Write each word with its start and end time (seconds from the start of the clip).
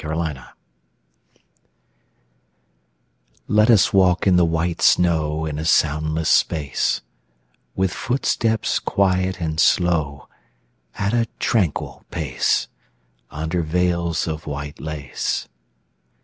VELVET 0.03 0.33
SHOES 0.35 0.43
Let 3.47 3.69
us 3.69 3.93
walk 3.93 4.25
in 4.25 4.35
the 4.35 4.43
white 4.45 4.81
snow 4.81 5.45
In 5.45 5.59
a 5.59 5.63
soundless 5.63 6.27
space; 6.27 7.01
With 7.75 7.93
footsteps 7.93 8.79
quiet 8.79 9.39
and 9.39 9.59
slow, 9.59 10.27
At 10.95 11.13
a 11.13 11.27
tranquil 11.37 12.03
pace, 12.09 12.67
Under 13.29 13.61
veils 13.61 14.27
of 14.27 14.47
white 14.47 14.79
lace. 14.81 15.47